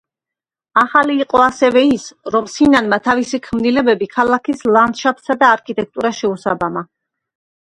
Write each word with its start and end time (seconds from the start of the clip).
ახალი 0.83 1.17
იყო 1.25 1.41
ასევე 1.47 1.83
ის, 1.95 2.07
რომ 2.35 2.47
სინანმა 2.53 2.99
თავისი 3.09 3.41
ქმნილებები 3.49 4.09
ქალაქის 4.17 4.65
ლანდშაფტსა 4.71 5.37
და 5.45 5.53
არქიტექტურას 5.59 6.25
შეუსაბამა. 6.25 6.87